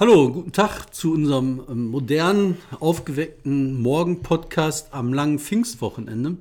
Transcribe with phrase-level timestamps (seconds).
[0.00, 6.36] Hallo, guten Tag zu unserem ähm, modernen, aufgeweckten Morgen-Podcast am langen Pfingstwochenende.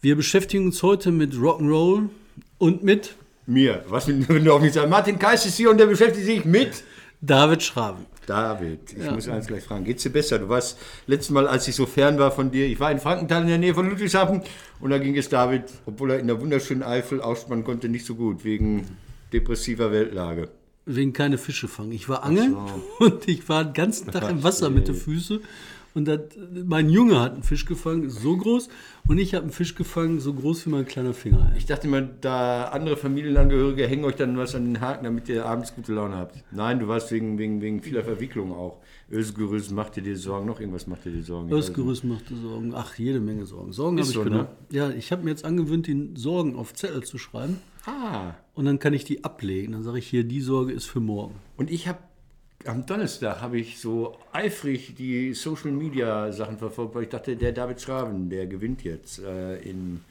[0.00, 2.08] Wir beschäftigen uns heute mit Rock'n'Roll
[2.56, 3.84] und mit Mir.
[3.88, 6.82] Was, wenn du auch nicht sagst, Martin Kais ist hier und der beschäftigt sich mit
[7.20, 8.06] David Schraven.
[8.24, 8.94] David.
[8.98, 9.84] Ich muss eins gleich fragen.
[9.84, 10.38] Geht's dir besser?
[10.38, 13.42] Du warst letztes Mal, als ich so fern war von dir, ich war in Frankenthal
[13.42, 14.40] in der Nähe von Ludwigshafen
[14.80, 18.14] und da ging es David, obwohl er in der wunderschönen Eifel ausspannen konnte, nicht so
[18.14, 18.86] gut, wegen
[19.34, 20.48] depressiver Weltlage.
[20.86, 21.92] Wegen keine Fische fangen.
[21.92, 22.56] Ich war angeln
[22.98, 25.40] und ich war den ganzen Tag im Wasser mit den Füßen.
[25.92, 28.68] Und dat, mein Junge hat einen Fisch gefangen, so groß.
[29.08, 31.52] Und ich habe einen Fisch gefangen, so groß wie mein kleiner Finger.
[31.56, 35.44] Ich dachte immer, da andere Familienangehörige hängen euch dann was an den Haken, damit ihr
[35.44, 36.44] abends gute Laune habt.
[36.52, 38.78] Nein, du warst wegen, wegen, wegen vieler Verwicklungen auch.
[39.10, 41.50] Ölsgerüst macht dir die Sorgen, noch irgendwas macht dir die Sorgen.
[41.50, 42.72] Ösgerüst machte Sorgen.
[42.74, 43.72] Ach, jede Menge Sorgen.
[43.72, 44.48] Sorgen habe ich so, genommen.
[44.70, 44.76] ne?
[44.76, 47.58] Ja, ich habe mir jetzt angewöhnt, die Sorgen auf Zettel zu schreiben.
[47.86, 49.72] Ah, Und dann kann ich die ablegen.
[49.72, 51.34] Dann sage ich hier, die Sorge ist für morgen.
[51.56, 51.98] Und ich habe
[52.66, 57.52] am Donnerstag habe ich so eifrig die Social Media Sachen verfolgt, weil ich dachte, der
[57.52, 60.02] David Schraven, der gewinnt jetzt äh, in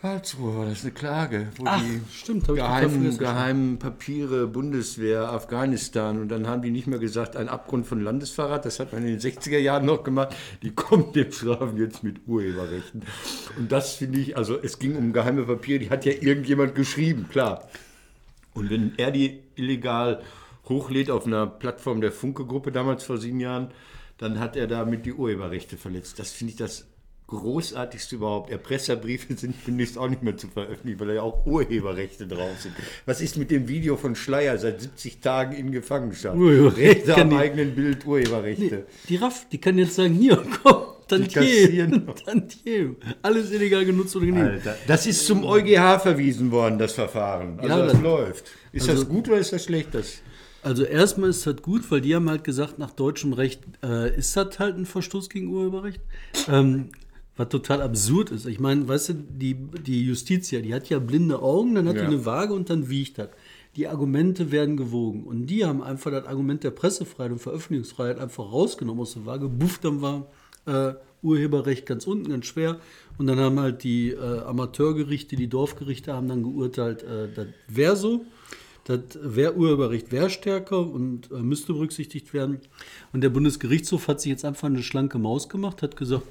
[0.00, 6.28] Karlsruhe, war das eine Klage, wo Ach, die stimmt, geheimen, geheimen Papiere, Bundeswehr, Afghanistan und
[6.28, 9.20] dann haben die nicht mehr gesagt, ein Abgrund von Landesverrat, das hat man in den
[9.20, 13.04] 60er Jahren noch gemacht, die kommt dem Schraven jetzt mit Urheberrechten.
[13.56, 17.28] Und das finde ich, also es ging um geheime Papiere, die hat ja irgendjemand geschrieben,
[17.30, 17.66] klar.
[18.52, 20.22] Und wenn er die illegal
[20.68, 23.70] hochlädt auf einer Plattform der Funke-Gruppe damals vor sieben Jahren,
[24.18, 26.18] dann hat er damit die Urheberrechte verletzt.
[26.18, 26.86] Das finde ich das
[27.26, 28.50] großartigste überhaupt.
[28.50, 32.74] Erpresserbriefe sind demnächst auch nicht mehr zu veröffentlichen, weil da ja auch Urheberrechte drauf sind.
[33.04, 36.36] Was ist mit dem Video von Schleier seit 70 Tagen in Gefangenschaft?
[36.36, 38.86] Urheberrechte Rechte am eigenen Bild, Urheberrechte.
[39.08, 42.14] Die Raff, die kann jetzt sagen, hier, komm, Tantiem, noch.
[42.14, 42.96] Tantiem.
[43.22, 44.66] Alles illegal genutzt oder genehmigt.
[44.66, 47.58] Alter, das ist zum EuGH verwiesen worden, das Verfahren.
[47.60, 48.44] Also Ja, das das- läuft.
[48.72, 49.94] Ist also- das gut oder ist das schlecht?
[49.94, 50.14] Das
[50.62, 54.36] Also erstmal ist das gut, weil die haben halt gesagt, nach deutschem Recht äh, ist
[54.36, 56.00] das halt ein Verstoß gegen Urheberrecht.
[56.48, 56.88] Ähm,
[57.36, 58.46] was total absurd ist.
[58.46, 62.02] Ich meine, weißt du, die, die Justitia, die hat ja blinde Augen, dann hat Ja.
[62.02, 63.28] die eine Waage und dann wiegt das.
[63.76, 65.24] Die Argumente werden gewogen.
[65.24, 69.48] Und die haben einfach das Argument der Pressefreiheit und Veröffentlichungsfreiheit einfach rausgenommen aus der Waage.
[69.48, 70.26] Buff, dann war
[70.64, 72.78] äh, Urheberrecht ganz unten, ganz schwer.
[73.18, 77.96] Und dann haben halt die äh, Amateurgerichte, die Dorfgerichte haben dann geurteilt, äh, das wäre
[77.96, 78.24] so.
[78.84, 82.60] Das wär Urheberrecht wäre stärker und äh, müsste berücksichtigt werden.
[83.12, 86.22] Und der Bundesgerichtshof hat sich jetzt einfach eine schlanke Maus gemacht, hat gesagt,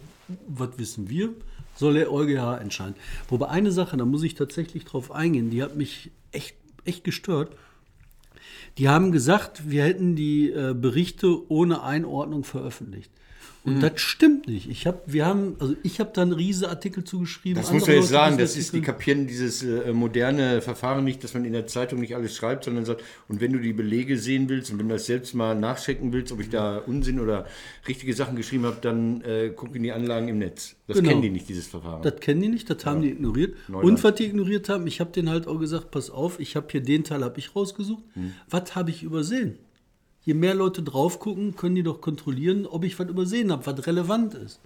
[0.47, 1.33] was wissen wir,
[1.75, 2.95] soll der EuGH entscheiden.
[3.27, 6.55] Wobei eine Sache, da muss ich tatsächlich drauf eingehen, die hat mich echt,
[6.85, 7.55] echt gestört.
[8.77, 13.11] Die haben gesagt, wir hätten die äh, Berichte ohne Einordnung veröffentlicht.
[13.65, 14.69] Und das stimmt nicht.
[14.69, 17.61] Ich hab, wir haben, also ich habe da einen riese Artikel zugeschrieben.
[17.61, 21.23] Das muss man jetzt sagen, riesen das ist, die kapieren dieses äh, moderne Verfahren nicht,
[21.23, 24.17] dass man in der Zeitung nicht alles schreibt, sondern sagt, und wenn du die Belege
[24.17, 27.47] sehen willst und wenn du das selbst mal nachchecken willst, ob ich da Unsinn oder
[27.87, 30.75] richtige Sachen geschrieben habe, dann äh, guck in die Anlagen im Netz.
[30.87, 31.09] Das Genau.
[31.09, 32.03] kennen die nicht, dieses Verfahren.
[32.03, 33.55] Das kennen die nicht, das haben die ignoriert.
[33.67, 33.89] Neuland.
[33.89, 36.67] Und was die ignoriert haben, ich habe denen halt auch gesagt, pass auf, ich habe
[36.69, 38.03] hier den Teil habe ich rausgesucht.
[38.13, 38.33] Hm.
[38.49, 39.57] Was habe ich übersehen?
[40.25, 43.87] Je mehr Leute drauf gucken, können die doch kontrollieren, ob ich was übersehen habe, was
[43.87, 44.59] relevant ist.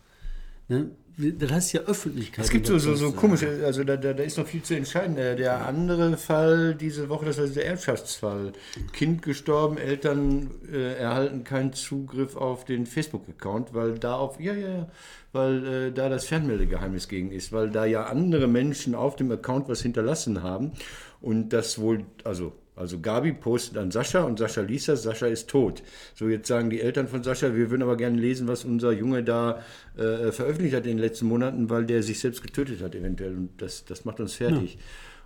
[0.69, 0.91] Ne?
[1.17, 2.45] Das heißt ja Öffentlichkeit.
[2.45, 4.73] es gibt so, so, so ist, komische, also da, da, da ist noch viel zu
[4.73, 5.17] entscheiden.
[5.17, 8.53] Der, der andere Fall diese Woche, das war der Erbschaftsfall.
[8.93, 14.67] Kind gestorben, Eltern äh, erhalten keinen Zugriff auf den Facebook-Account, weil da auf, ja, ja,
[14.69, 14.87] ja,
[15.33, 19.67] weil äh, da das Fernmeldegeheimnis gegen ist, weil da ja andere Menschen auf dem Account
[19.67, 20.71] was hinterlassen haben
[21.19, 25.49] und das wohl, also also Gabi postet an Sascha und Sascha liest das, Sascha ist
[25.49, 25.83] tot.
[26.15, 29.21] So, jetzt sagen die Eltern von Sascha, wir würden aber gerne lesen, was unser Junge
[29.21, 29.61] da
[29.97, 33.35] äh, veröffentlicht hat in den letzten Monaten, weil der sich selbst getötet hat eventuell.
[33.35, 34.77] Und das, das macht uns fertig.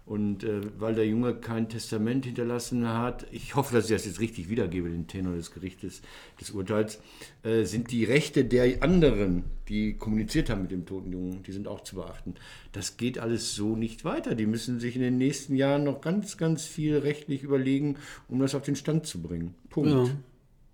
[0.05, 4.19] Und äh, weil der Junge kein Testament hinterlassen hat, ich hoffe, dass ich das jetzt
[4.19, 6.01] richtig wiedergebe, den Tenor des Gerichtes,
[6.41, 6.99] des Urteils,
[7.43, 11.69] äh, sind die Rechte der anderen, die kommuniziert haben mit dem toten Jungen, die sind
[11.69, 12.35] auch zu beachten.
[12.73, 14.35] Das geht alles so nicht weiter.
[14.35, 17.95] Die müssen sich in den nächsten Jahren noch ganz, ganz viel rechtlich überlegen,
[18.27, 19.55] um das auf den Stand zu bringen.
[19.69, 19.89] Punkt.
[19.89, 20.09] Ja,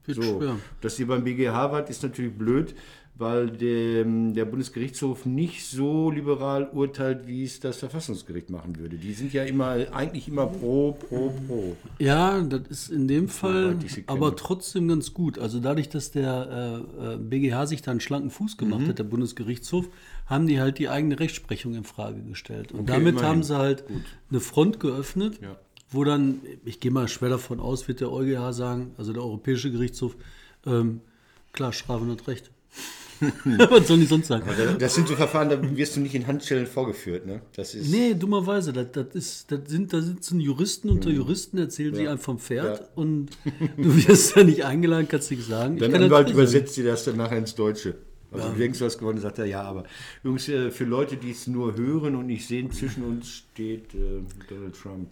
[0.07, 0.39] So,
[0.81, 2.73] dass ihr beim BGH wart, ist natürlich blöd,
[3.19, 8.95] weil der, der Bundesgerichtshof nicht so liberal urteilt, wie es das Verfassungsgericht machen würde.
[8.97, 11.75] Die sind ja immer eigentlich immer pro, pro, pro.
[11.99, 13.77] Ja, das ist in dem Fall
[14.07, 15.37] aber trotzdem ganz gut.
[15.37, 18.87] Also dadurch, dass der äh, äh, BGH sich da einen schlanken Fuß gemacht Mhm.
[18.87, 19.89] hat, der Bundesgerichtshof,
[20.25, 22.71] haben die halt die eigene Rechtsprechung in Frage gestellt.
[22.71, 23.27] Und Okay, damit immerhin.
[23.29, 24.03] haben sie halt Gut.
[24.29, 25.57] eine Front geöffnet, Ja.
[25.91, 29.71] wo dann, ich gehe mal schwer davon aus, wird der EuGH sagen, also der Europäische
[29.71, 30.15] Gerichtshof,
[30.65, 31.01] ähm,
[31.51, 32.49] klar, Schraven hat recht.
[33.69, 34.45] Was soll ich sonst sagen?
[34.47, 37.41] Das, das sind so Verfahren, da wirst du nicht in Handschellen vorgeführt, ne?
[37.55, 37.89] Das ist.
[37.89, 42.19] Nee, dummerweise, das, das ist, das sind, da sitzen Juristen unter Juristen, erzählen sie einem
[42.19, 42.85] vom Pferd Ja.
[42.95, 43.29] und
[43.77, 45.77] du wirst da nicht eingeladen, kannst nichts sagen.
[45.77, 47.95] Dein Anwalt übersetzt dir das dann nachher ins Deutsche.
[48.31, 49.85] Also du denkst, du hast gewonnen, sagt er, ja, aber
[50.23, 54.21] Jungs, äh, für Leute, die es nur hören und nicht sehen, zwischen uns steht äh,
[54.47, 55.09] Donald Trump.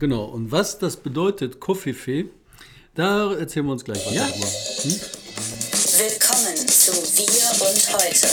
[0.00, 2.26] Genau, und was das bedeutet, Koffeefee,
[2.96, 4.26] da erzählen wir uns gleich was Ja.
[4.26, 5.17] darüber.
[5.98, 8.28] Willkommen zu Wir und Heute,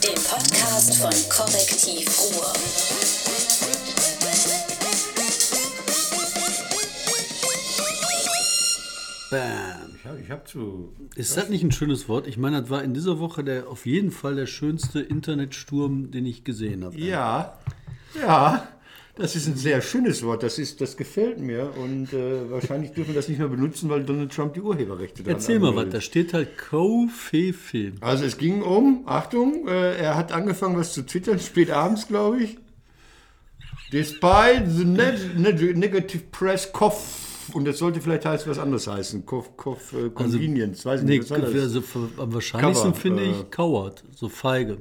[0.00, 2.54] dem Podcast von Korrektiv Ruhr.
[9.30, 9.94] Bam.
[9.94, 10.94] Ich habe ich hab zu.
[11.16, 12.26] Ist das nicht ein schönes Wort?
[12.26, 16.24] Ich meine, das war in dieser Woche der, auf jeden Fall der schönste Internetsturm, den
[16.24, 16.98] ich gesehen habe.
[16.98, 17.58] Ja,
[18.18, 18.66] ja,
[19.16, 20.42] das ist ein sehr schönes Wort.
[20.42, 24.04] Das, ist, das gefällt mir und äh, wahrscheinlich dürfen wir das nicht mehr benutzen, weil
[24.04, 27.94] Donald Trump die Urheberrechte dran Erzähl mal was, da steht halt Koffeefee.
[28.00, 32.42] Also es ging um, Achtung, äh, er hat angefangen was zu twittern, spät abends, glaube
[32.42, 32.58] ich.
[33.90, 37.22] Despite the neg neg negative press, Koff.
[37.54, 39.24] Und das sollte vielleicht heißen, was anderes heißen.
[39.24, 41.54] Koff, Koff, äh, Convenience, weiß ich Nee, nicht, was das?
[41.54, 41.82] also
[42.18, 44.78] am wahrscheinlichsten Cover, finde äh, ich Coward, so feige.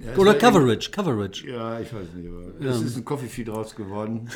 [0.00, 1.44] Ja, Oder Coverage, Coverage.
[1.46, 4.28] irgendwie- Ja, ich weiß nicht, aber es ist ein Coffee-Feed raus geworden.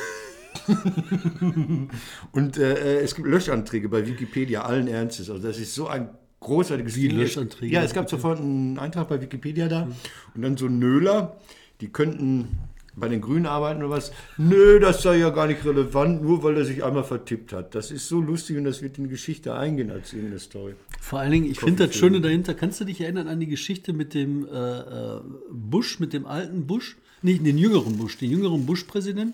[2.31, 5.29] Und äh, es gibt Löschanträge bei Wikipedia, allen Ernstes.
[5.29, 7.17] Also das ist so ein großartiges Wie Ding.
[7.17, 7.73] Löschanträge?
[7.73, 9.87] Ja, es gab sofort einen Eintrag bei Wikipedia da
[10.35, 11.37] und dann so Nöler,
[11.81, 12.57] die könnten
[12.95, 14.11] bei den Grünen arbeiten oder was.
[14.37, 17.75] Nö, das sei ja gar nicht relevant, nur weil er sich einmal vertippt hat.
[17.75, 20.75] Das ist so lustig und das wird in die Geschichte eingehen als irgendeine Story.
[20.99, 23.93] Vor allen Dingen, ich finde das Schöne dahinter, kannst du dich erinnern an die Geschichte
[23.93, 28.65] mit dem äh, äh, Bush, mit dem alten Bush, nicht den jüngeren Bush, den jüngeren
[28.65, 29.33] Bush-Präsident,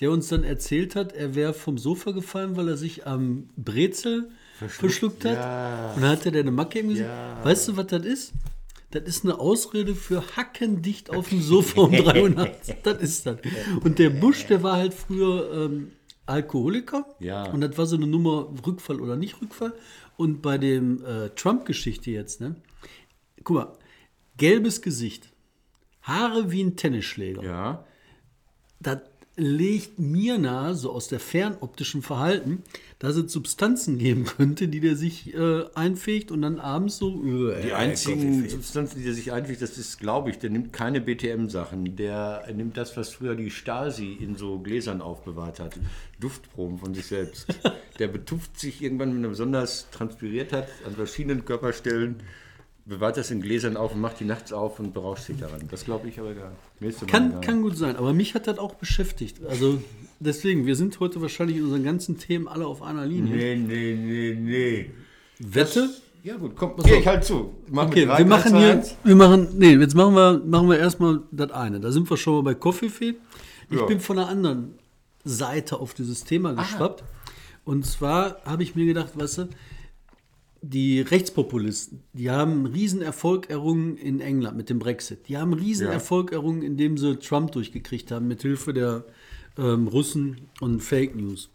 [0.00, 4.28] der uns dann erzählt hat, er wäre vom Sofa gefallen, weil er sich am Brezel
[4.66, 5.34] verschluckt, hat.
[5.34, 5.92] ja.
[5.94, 7.06] Und dann hat er eine Macke im Gesicht.
[7.06, 7.44] Ja.
[7.44, 8.32] Weißt du, was das ist?
[8.90, 12.72] Das ist eine Ausrede für hackendicht auf dem Sofa um 3 Uhr nachts.
[12.82, 13.38] Das ist das.
[13.82, 15.92] Und der Bush, der war halt früher ähm,
[16.24, 17.06] Alkoholiker.
[17.20, 17.50] Ja.
[17.50, 19.74] Und das war so eine Nummer Rückfall oder nicht Rückfall.
[20.16, 22.56] Und bei dem äh, Trump-Geschichte jetzt, ne?
[23.44, 23.78] Guck mal,
[24.36, 25.32] gelbes Gesicht,
[26.02, 27.42] Haare wie ein Tennisschläger.
[27.42, 27.84] Ja.
[28.80, 29.00] Das
[29.38, 32.62] legt mir nahe, so aus der fernoptischen Verhalten,
[32.98, 37.24] dass es Substanzen geben könnte, die der sich äh, einfegt und dann abends so.
[37.24, 41.00] äh, Die einzigen Substanzen, die er sich einfügt, das ist, glaube ich, der nimmt keine
[41.00, 41.96] BTM-Sachen.
[41.96, 45.78] Der nimmt das, was früher die Stasi in so Gläsern aufbewahrt hat.
[46.20, 47.46] Duftproben von sich selbst.
[48.00, 52.16] der betupft sich irgendwann, wenn er besonders transpiriert hat, an verschiedenen Körperstellen,
[52.88, 55.60] bewahrt das in Gläsern auf und macht die nachts auf und berauscht sich daran.
[55.70, 57.06] Das glaube ich aber gar nicht.
[57.06, 59.44] Kann, kann gut sein, aber mich hat das auch beschäftigt.
[59.46, 59.82] Also
[60.20, 63.36] deswegen, wir sind heute wahrscheinlich in unseren ganzen Themen alle auf einer Linie.
[63.36, 64.90] Nee, nee, nee, nee.
[65.38, 65.90] Wette?
[66.24, 67.54] Ja gut, komm, geh ich halt zu.
[67.68, 71.20] Machen Okay, drei, wir machen hier, wir machen, nee, jetzt machen wir, machen wir erstmal
[71.30, 71.80] das eine.
[71.80, 73.14] Da sind wir schon mal bei Coffeefee.
[73.70, 73.86] Ich Ja.
[73.86, 74.74] bin von der anderen
[75.24, 77.04] Seite auf dieses Thema geschwappt.
[77.64, 79.48] Und zwar habe ich mir gedacht, weißt du,
[80.60, 85.28] die Rechtspopulisten, die haben einen Riesenerfolg errungen in England mit dem Brexit.
[85.28, 89.04] Die haben einen Riesenerfolg errungen, indem sie Trump durchgekriegt haben, mit Hilfe der
[89.56, 91.50] ähm, Russen und Fake News.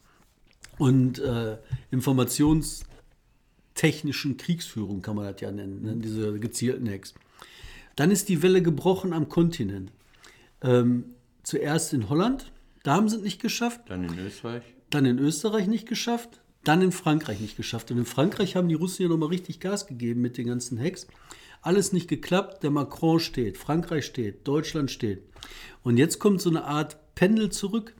[0.78, 1.58] Und äh,
[1.92, 5.96] informationstechnischen Kriegsführung kann man das ja nennen, ne?
[5.98, 7.14] diese gezielten Hacks.
[7.96, 9.92] Dann ist die Welle gebrochen am Kontinent.
[10.62, 11.06] Ähm,
[11.44, 12.52] zuerst in Holland,
[12.84, 13.82] da haben sie es nicht geschafft.
[13.88, 14.64] Dann in Österreich.
[14.90, 17.92] Dann in Österreich nicht geschafft, dann in Frankreich nicht geschafft.
[17.92, 21.08] Und in Frankreich haben die Russen ja nochmal richtig Gas gegeben mit den ganzen Hacks.
[21.62, 25.24] Alles nicht geklappt, der Macron steht, Frankreich steht, Deutschland steht.
[25.84, 27.94] Und jetzt kommt so eine Art Pendel zurück.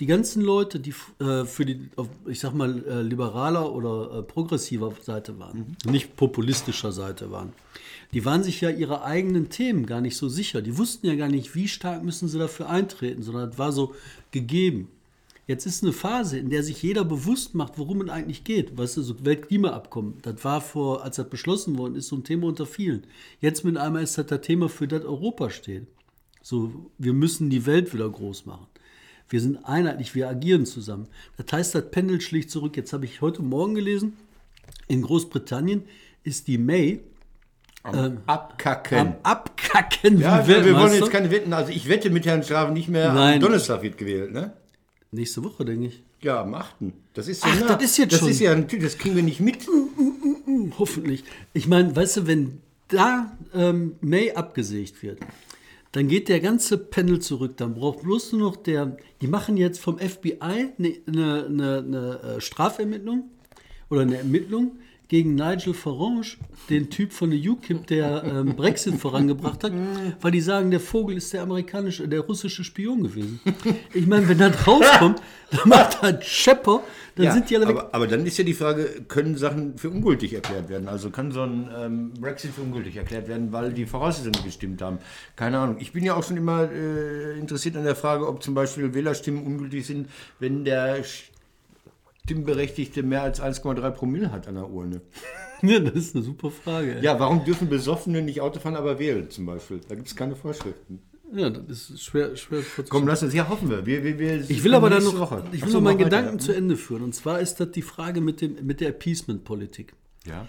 [0.00, 4.22] Die ganzen Leute, die äh, für die, auf, ich sag mal, äh, liberaler oder äh,
[4.22, 7.52] progressiver Seite waren, nicht populistischer Seite waren,
[8.12, 10.62] die waren sich ja ihrer eigenen Themen gar nicht so sicher.
[10.62, 13.94] Die wussten ja gar nicht, wie stark müssen sie dafür eintreten, sondern es war so
[14.30, 14.88] gegeben.
[15.48, 18.76] Jetzt ist eine Phase, in der sich jeder bewusst macht, worum es eigentlich geht.
[18.76, 22.48] Weißt du, so Weltklimaabkommen, das war vor, als das beschlossen worden ist, so ein Thema
[22.48, 23.06] unter vielen.
[23.40, 25.86] Jetzt mit einmal ist das das Thema, für das Europa steht.
[26.42, 28.66] So, wir müssen die Welt wieder groß machen.
[29.30, 31.08] Wir sind einheitlich, wir agieren zusammen.
[31.38, 32.76] Das heißt, das Pendel schlägt zurück.
[32.76, 34.18] Jetzt habe ich heute Morgen gelesen,
[34.86, 35.84] in Großbritannien
[36.24, 37.00] ist die May
[37.84, 38.98] Am Abkacken.
[38.98, 41.54] am Abkacken Ja, wie wir, wir wollen jetzt keine Wetten.
[41.54, 43.14] Also ich wette mit Herrn Schraven nicht mehr.
[43.14, 43.36] Nein.
[43.36, 44.52] Am Donnerstag wird gewählt, ne?
[45.10, 46.02] Nächste Woche, denke ich.
[46.20, 46.76] Ja, am 8.
[47.14, 47.74] Das ist so Ach, nah.
[47.74, 48.30] das ist jetzt das schon.
[48.30, 49.66] ist ja natürlich, das kriegen wir nicht mit.
[50.78, 51.24] Hoffentlich.
[51.54, 55.20] Ich meine, weißt du, wenn da ähm, May abgesägt wird,
[55.92, 57.56] dann geht der ganze Panel zurück.
[57.56, 58.98] Dann braucht bloß nur noch der.
[59.22, 63.30] Die machen jetzt vom FBI eine, eine, eine, eine äh, Strafermittlung
[63.88, 66.36] oder eine Ermittlung gegen Nigel Farage,
[66.68, 69.72] den Typ von der UKIP, der ähm, Brexit vorangebracht hat,
[70.20, 73.40] weil die sagen, der Vogel ist der amerikanische, der russische Spion gewesen.
[73.94, 76.82] Ich meine, wenn das rauskommt, dann macht er Schepper,
[77.14, 77.76] dann Ja, sind die alle weg.
[77.78, 80.88] aber, aber dann ist ja die Frage, können Sachen für ungültig erklärt werden?
[80.88, 84.98] Also kann so ein ähm, Brexit für ungültig erklärt werden, weil die Voraussetzungen gestimmt haben?
[85.36, 85.76] Keine Ahnung.
[85.80, 89.42] Ich bin ja auch schon immer äh, interessiert an der Frage, ob zum Beispiel Wählerstimmen
[89.42, 91.02] ungültig sind, wenn der
[92.28, 95.00] Stimmberechtigte mehr als 1,3 Promille hat an der Urne.
[95.60, 97.00] Ja, das ist eine super Frage.
[97.02, 99.80] Ja, warum dürfen Besoffene nicht Auto fahren, aber wählen zum Beispiel?
[99.88, 101.00] Da gibt es keine Vorschriften.
[101.34, 102.88] Ja, das ist schwer, schwer vorzustellen.
[102.90, 103.84] Komm, lass uns, ja, hoffen wir.
[103.84, 105.42] wir, wir, wir Ich will aber dann noch, Woche.
[105.50, 106.38] ich will noch meinen mach weiter, Gedanken ja.
[106.38, 107.02] zu Ende führen.
[107.02, 109.94] Und zwar ist das die Frage mit, dem, mit der Appeasement-Politik.
[110.28, 110.46] Ja.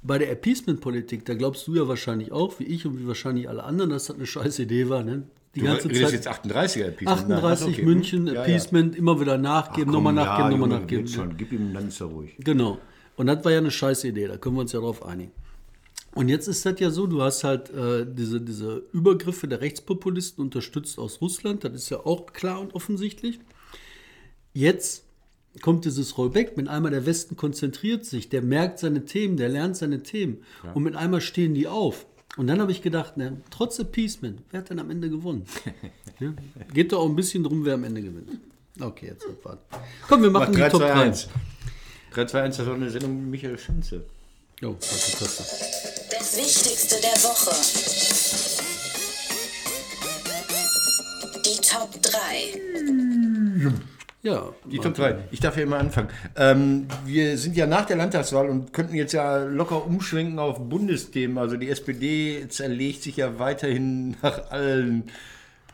[0.00, 3.62] Bei der Appeasement-Politik, da glaubst du ja wahrscheinlich auch, wie ich und wie wahrscheinlich alle
[3.62, 5.02] anderen, dass das eine scheiß Idee war.
[5.02, 5.24] Ne?
[5.54, 7.28] Die Du ganze redest Zeit jetzt 38er Appeasement.
[7.28, 7.82] Nein, 38 okay.
[7.84, 8.40] München, Ja, ja.
[8.42, 11.08] Appeasement, immer wieder nachgeben, Ach, komm, nochmal ja, nachgeben, nochmal Junge, nachgeben.
[11.08, 11.36] Schon.
[11.36, 12.36] Gib ihm, dann ist er ruhig.
[12.38, 12.78] Genau.
[13.16, 15.32] Und das war ja eine scheiß Idee, da können wir uns ja drauf einigen.
[16.14, 20.42] Und jetzt ist das ja so, du hast halt äh, diese, diese Übergriffe der Rechtspopulisten
[20.42, 23.40] unterstützt aus Russland, das ist ja auch klar und offensichtlich.
[24.52, 25.04] Jetzt
[25.62, 29.76] kommt dieses Rollback, mit einmal der Westen konzentriert sich, der merkt seine Themen, der lernt
[29.76, 30.38] seine Themen
[30.74, 32.06] und mit einmal stehen die auf.
[32.36, 35.46] Und dann habe ich gedacht, ne, trotz Appeasement, wer hat denn am Ende gewonnen?
[36.20, 36.32] ja?
[36.72, 38.30] Geht doch auch ein bisschen drum, wer am Ende gewinnt.
[38.80, 39.62] Okay, jetzt wird warten.
[40.08, 41.10] Komm, wir machen Mach die Top 3.
[41.10, 41.26] 3-2-1.
[42.14, 44.04] 3-2-1, das war eine Sendung mit Michael Schanze.
[44.62, 45.42] Oh, falsche Taste.
[46.10, 47.50] Das Wichtigste der Woche.
[51.44, 53.80] Die Top 3.
[54.22, 55.16] Ja, Die Top 3.
[55.30, 56.08] Ich darf ja immer anfangen.
[56.36, 61.38] Ähm, wir sind ja nach der Landtagswahl und könnten jetzt ja locker umschwenken auf Bundesthemen.
[61.38, 65.04] Also die SPD zerlegt sich ja weiterhin nach allen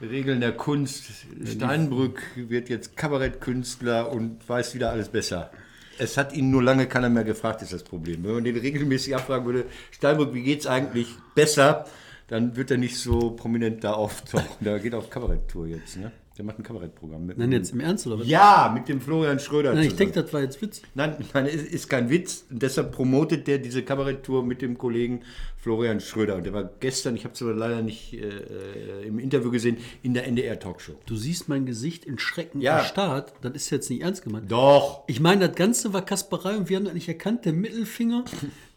[0.01, 1.07] Regeln der Kunst.
[1.45, 5.51] Steinbrück wird jetzt Kabarettkünstler und weiß wieder alles besser.
[5.99, 8.23] Es hat ihn nur lange keiner mehr gefragt, ist das Problem.
[8.23, 11.87] Wenn man den regelmäßig abfragen würde, Steinbrück, wie geht's eigentlich besser,
[12.29, 14.47] dann wird er nicht so prominent da auftauchen.
[14.61, 16.13] Der geht auf Kabaretttour jetzt, ne?
[16.37, 17.25] Der macht ein Kabarettprogramm.
[17.25, 18.27] Mit Nein, jetzt im Ernst oder was?
[18.27, 19.73] ja, mit dem Florian Schröder.
[19.73, 20.83] Nein, ich denke, das war jetzt Witz.
[20.95, 22.45] Nein, nein, es ist kein Witz.
[22.51, 25.23] Und deshalb promotet der diese Kabaretttour mit dem Kollegen
[25.57, 26.37] Florian Schröder.
[26.37, 29.79] Und der war gestern, ich habe es aber leider nicht äh, äh, im Interview gesehen,
[30.03, 30.93] in der NDR-Talkshow.
[31.07, 32.79] Du siehst mein Gesicht in Schrecken Ja.
[32.79, 33.33] erstarrt.
[33.41, 34.53] Das ist jetzt nicht ernst gemeint.
[34.53, 35.05] Doch.
[35.07, 37.47] Ich meine, das Ganze war Kasperei und wir haben das nicht erkannt.
[37.47, 38.25] Der Mittelfinger,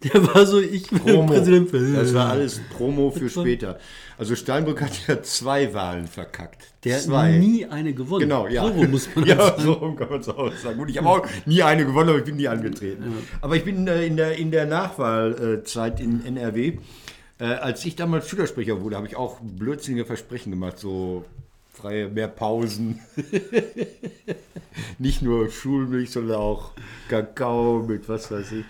[0.03, 1.33] der war so, ich will Promo.
[1.33, 1.73] Präsident.
[1.97, 3.79] Das war alles Promo für später.
[4.17, 6.73] Also Steinbrück hat ja zwei Wahlen verkackt.
[6.83, 7.37] Der hat zwei.
[7.37, 8.21] nie eine gewonnen.
[8.21, 8.63] Genau, ja.
[8.63, 9.61] So rum muss man ja, sagen.
[9.61, 10.77] so kann man es auch sagen.
[10.77, 13.13] Gut, ich habe auch nie eine gewonnen, aber ich bin nie angetreten.
[13.41, 16.77] Aber ich bin äh, in der, in der Nachwahlzeit in NRW,
[17.39, 21.25] äh, als ich damals Schülersprecher wurde, habe ich auch blödsinnige Versprechen gemacht, so
[21.79, 22.99] freie, mehr Pausen.
[24.99, 26.71] Nicht nur Schulmilch, sondern auch
[27.07, 28.65] Kakao mit was weiß ich.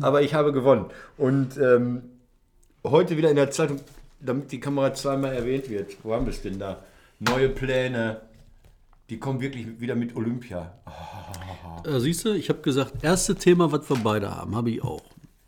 [0.00, 0.86] Aber ich habe gewonnen.
[1.16, 2.02] Und ähm,
[2.82, 3.80] heute wieder in der Zeitung,
[4.20, 5.96] damit die Kamera zweimal erwähnt wird.
[6.02, 6.82] Wo haben wir es denn da?
[7.18, 8.22] Neue Pläne.
[9.10, 10.72] Die kommen wirklich wieder mit Olympia.
[11.86, 15.02] Äh, siehst du, ich habe gesagt, erste Thema, was wir beide haben, habe ich auch.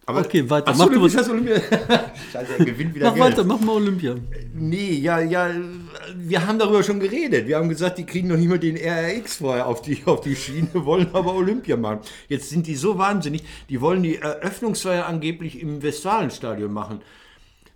[0.08, 0.72] Aber- okay, weiter.
[0.76, 1.12] Mach du was.
[1.14, 1.56] das Olympia.
[2.32, 3.26] Scheiße, er gewinnt wieder Mach Geld.
[3.32, 4.14] weiter, mach mal Olympia.
[4.54, 5.50] Nee, ja, ja,
[6.16, 7.48] wir haben darüber schon geredet.
[7.48, 10.36] Wir haben gesagt, die kriegen noch nicht mal den RRX vorher auf die, auf die
[10.36, 12.00] Schiene, wollen aber Olympia machen.
[12.28, 17.00] Jetzt sind die so wahnsinnig, die wollen die Eröffnungsfeier angeblich im Westfalenstadion machen.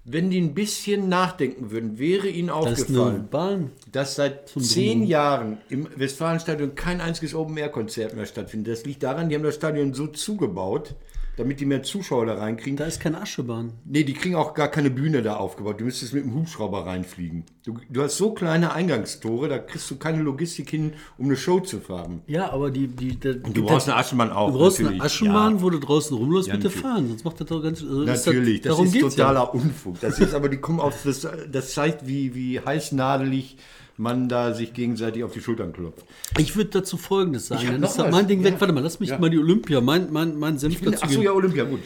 [0.04, 3.70] Wenn die ein bisschen nachdenken würden, wäre ihnen Das aufgefallen, Bahn.
[3.92, 8.72] dass seit zehn Jahren im Westfalenstadion kein einziges Open-Air-Konzert mehr stattfindet.
[8.72, 10.94] Das liegt daran, die haben das Stadion so zugebaut,
[11.36, 12.76] damit die mehr Zuschauer da reinkriegen.
[12.76, 13.72] Da ist keine Aschebahn.
[13.84, 15.80] Nee, die kriegen auch gar keine Bühne da aufgebaut.
[15.80, 17.44] Du müsstest mit dem Hubschrauber reinfliegen.
[17.64, 21.60] Du, du hast so kleine Eingangstore, da kriegst du keine Logistik hin, um eine Show
[21.60, 22.22] zu fahren.
[22.26, 22.88] Ja, aber die.
[22.88, 24.50] die, die Du brauchst eine Aschenbahn auch.
[24.52, 25.02] Du brauchst eine natürlich.
[25.04, 25.62] Aschenbahn, Ja.
[25.62, 26.76] wo du draußen rumläufst Ja, natürlich.
[26.76, 27.08] Fahren.
[27.08, 27.82] Sonst macht das doch ganz.
[27.82, 29.46] Also Natürlich, das, darum ist totaler ja.
[29.46, 30.00] Unfug.
[30.00, 33.56] Das ist aber, die kommen auf das, das zeigt, wie, wie heißnadelig
[34.00, 36.04] man da sich gegenseitig auf die Schultern klopft.
[36.38, 37.60] Ich würde dazu Folgendes sagen.
[37.62, 38.10] Ich Dann noch ist was.
[38.10, 38.54] mein Ding weg.
[38.54, 38.60] Ja.
[38.60, 39.18] Warte mal, lass mich Ja.
[39.18, 41.22] mal die Olympia, mein, mein, mein Senf dazu Achso, geben.
[41.22, 41.80] ja, Olympia, gut.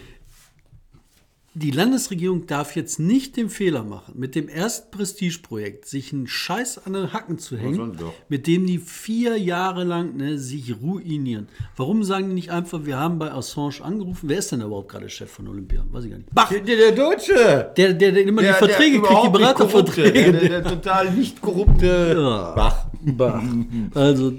[1.57, 6.85] Die Landesregierung darf jetzt nicht den Fehler machen, mit dem ersten Prestigeprojekt sich einen Scheiß
[6.85, 7.97] an den Hacken zu hängen,
[8.29, 11.47] mit dem die vier Jahre lang ne, sich ruinieren.
[11.77, 14.29] Warum sagen die nicht einfach, wir haben bei Assange angerufen?
[14.29, 15.85] Wer ist denn überhaupt gerade Chef von Olympia?
[15.93, 16.35] Weiß ich gar nicht.
[16.35, 16.49] Bach!
[16.49, 17.73] Der, der, der Deutsche!
[17.77, 20.13] Der, der, der immer die Verträge kriegt, die Beraterverträge.
[20.13, 22.53] Der, der, der total nicht korrupte Ja.
[22.57, 22.87] Bach.
[23.01, 23.43] Bach.
[23.95, 24.33] Also,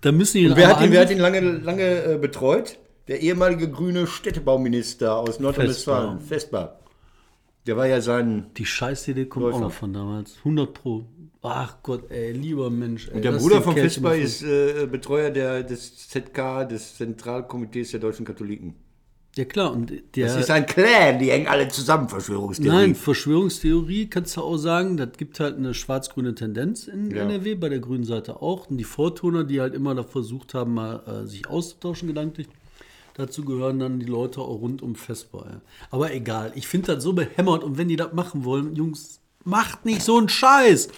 [0.00, 2.78] da müssen die Wer aber hat ihn, wer hat ihn lange, lange äh, betreut?
[3.08, 6.78] Der ehemalige grüne Städtebauminister aus Nordrhein-Westfalen, Vesper.
[7.66, 8.46] Der war ja sein.
[8.56, 9.60] Die Scheißidee kommt auch Läufer.
[9.64, 10.36] noch von damals.
[10.38, 11.04] 100 Pro.
[11.42, 13.08] Ach Gott, ey, lieber Mensch.
[13.12, 18.00] Ey, Der lass Bruder von mal ist äh, Betreuer der, des ZK, des Zentralkomitees der
[18.00, 18.74] deutschen Katholiken.
[19.36, 20.26] Ja klar, und der.
[20.28, 22.76] Das ist ein Clan, die hängen alle zusammen, Verschwörungstheorie.
[22.76, 27.24] Nein, Verschwörungstheorie kannst du auch sagen, das gibt halt eine schwarz-grüne Tendenz in Ja.
[27.24, 28.70] NRW, bei der grünen Seite auch.
[28.70, 32.46] Und die Vortoner, die halt immer da versucht haben, mal äh, sich auszutauschen gedanklich,
[33.14, 35.46] dazu gehören dann die Leute auch rund um Vesper.
[35.50, 35.60] Ja.
[35.90, 39.84] Aber egal, ich finde das so behämmert und wenn die das machen wollen, Jungs, macht
[39.84, 40.88] nicht so einen Scheiß.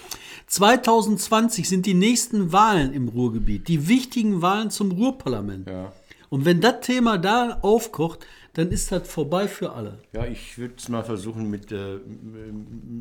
[0.46, 5.68] 2020 sind die nächsten Wahlen im Ruhrgebiet, die wichtigen Wahlen zum Ruhrparlament.
[5.68, 5.92] Ja.
[6.28, 9.98] Und wenn das Thema da aufkocht, dann ist das vorbei für alle.
[10.14, 11.98] Ja, ich würde es mal versuchen mit äh,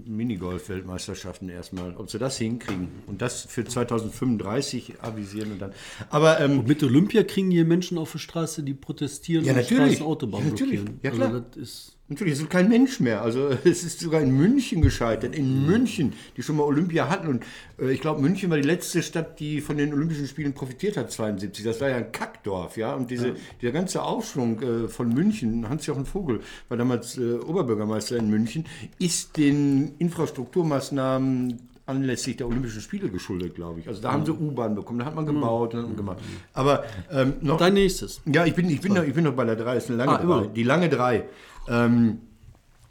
[0.06, 2.90] Minigolf-Weltmeisterschaften erstmal, ob sie das hinkriegen.
[3.08, 5.72] Und das für 2035 avisieren und dann.
[6.10, 9.94] Aber ähm, Mit Olympia kriegen hier Menschen auf der Straße, die protestieren Ja, und natürlich.
[9.96, 10.82] Straßen Autobahn Ja, natürlich.
[10.82, 11.00] blockieren.
[11.04, 11.28] Ja, klar.
[11.30, 13.24] Also das ist Natürlich, es ist kein Mensch mehr.
[13.24, 15.36] Also es ist sogar in München gescheitert.
[15.36, 17.28] In München, die schon mal Olympia hatten.
[17.28, 17.44] Und
[17.80, 21.12] äh, ich glaube, München war die letzte Stadt, die von den Olympischen Spielen profitiert hat,
[21.12, 21.66] 72.
[21.66, 22.94] Das war ja ein Kackdorf, ja.
[22.94, 28.30] Und diese, dieser ganze Aufschwung äh, von München, Hans-Jochen Vogel war damals äh, Oberbürgermeister in
[28.30, 28.66] München,
[29.00, 33.88] ist den Infrastrukturmaßnahmen anlässlich der Olympischen Spiele geschuldet, glaube ich.
[33.88, 36.18] Also da haben sie U-Bahn bekommen, da hat man gebaut und hat man gemacht.
[36.54, 38.22] Aber ähm, noch, dein nächstes.
[38.26, 39.98] ja, ich bin, ich bin, noch, ich bin noch bei der 3, das ist eine
[40.00, 40.24] lange Ah, 3.
[40.24, 40.48] immer.
[40.48, 41.26] Die lange 3.
[41.68, 42.20] Ähm,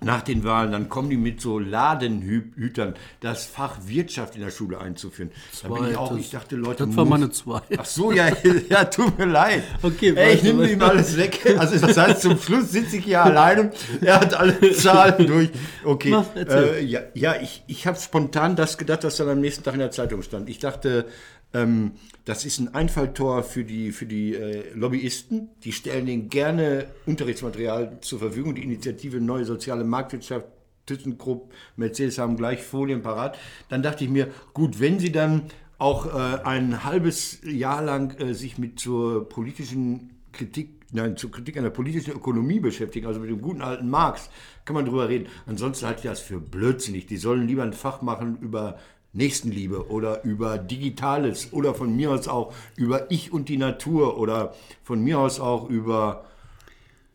[0.01, 4.79] nach den Wahlen, dann kommen die mit so Ladenhütern, das Fach Wirtschaft in der Schule
[4.79, 5.31] einzuführen.
[5.63, 7.63] Da bin ich auch, das- ich dachte, Leute, das war meine zwei.
[7.79, 8.29] Ach so, ja,
[8.69, 9.63] ja, tut mir leid.
[9.83, 11.57] Okay, Ey, ich nehme ihm alles weg.
[11.59, 13.71] Also das heißt, zum Schluss sitze ich hier alleine.
[14.03, 15.49] Er hat alle Zahlen durch.
[15.85, 16.11] Okay.
[16.11, 19.73] Mach, äh, ja, ja, ich, ich habe spontan das gedacht, was dann am nächsten Tag
[19.75, 20.51] in der Zeitung stand.
[20.51, 21.07] Ich dachte,
[21.55, 21.93] ähm,
[22.25, 25.49] das ist ein Einfalltor für die, für die äh, Lobbyisten.
[25.63, 28.55] Die stellen denen gerne Unterrichtsmaterial zur Verfügung.
[28.55, 30.47] Die Initiative Neue Soziale Marktwirtschaft
[30.87, 33.39] ThyssenKrupp, Mercedes haben gleich Folien parat.
[33.69, 35.45] Dann dachte ich mir, gut, wenn sie dann
[35.79, 41.57] auch äh, ein halbes Jahr lang äh, sich mit zur politischen Kritik, nein, zur Kritik
[41.57, 44.31] an der politischen Ökonomie beschäftigen, also mit dem guten alten Marx,
[44.65, 45.27] kann man drüber reden.
[45.47, 47.07] Ansonsten halte ich das für blödsinnig.
[47.07, 48.79] Die sollen lieber ein Fach machen über
[49.15, 54.55] Nächstenliebe oder über Digitales oder von mir aus auch über Ich und die Natur oder
[54.83, 56.25] von mir aus auch über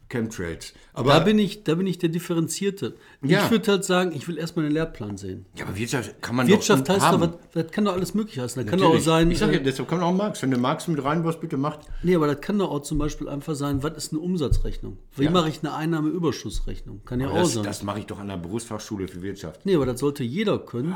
[0.09, 0.73] Chemtrails.
[0.93, 2.95] Aber, Da bin ich, da bin ich der Differenzierte.
[3.21, 3.45] Ja.
[3.45, 5.45] Ich würde halt sagen, ich will erstmal den Lehrplan sehen.
[5.55, 7.21] ja, aber Wirtschaft kann man Wirtschaft doch heißt haben.
[7.21, 8.61] doch, was, das kann doch alles möglich heißen.
[8.63, 10.41] Das kann doch auch sein, Ich sage ja, äh, deshalb kann auch Marx.
[10.41, 11.81] Wenn du Marx mit reinbaust, bitte macht.
[12.03, 14.97] nee, aber das kann doch auch zum Beispiel einfach sein, was ist eine Umsatzrechnung?
[15.15, 15.31] Wie Ja.
[15.31, 17.01] mache ich eine Einnahmeüberschussrechnung?
[17.05, 17.63] Kann ja auch Das, sein.
[17.63, 19.65] das mache ich doch an der Berufsfachschule für Wirtschaft.
[19.65, 20.95] nee, aber das sollte jeder können.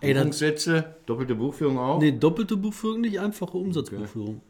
[0.00, 2.00] Ey, dann, Buchungssätze, doppelte Buchführung auch.
[2.00, 4.40] nee, doppelte Buchführung, nicht einfache Umsatzbuchführung.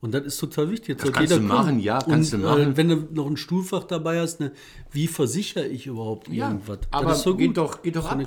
[0.00, 0.96] Und das ist total wichtig.
[0.98, 1.80] Das, sollte kannst du machen, können.
[1.80, 2.72] ja, kannst Und, du machen.
[2.72, 4.52] Äh, wenn du noch ein Stuhlfach dabei hast, ne,
[4.92, 6.78] wie versichere ich überhaupt Ja, irgendwas?
[6.92, 8.20] aber das doch geht doch, geht doch ab.